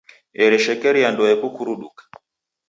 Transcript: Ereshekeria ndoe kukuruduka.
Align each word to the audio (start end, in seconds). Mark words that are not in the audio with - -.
Ereshekeria 0.43 1.07
ndoe 1.13 1.33
kukuruduka. 1.41 2.01